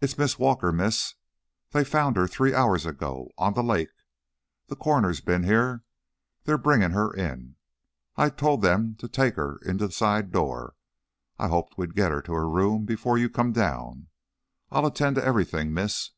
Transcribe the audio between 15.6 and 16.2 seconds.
Miss."